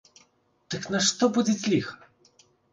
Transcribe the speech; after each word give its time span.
Дык 0.75 0.83
нашто 0.95 1.23
будзіць 1.37 1.69
ліха? 1.75 1.93